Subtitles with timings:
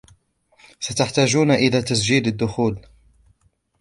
[0.79, 2.85] ستحتاجون الى تسجيل الدخول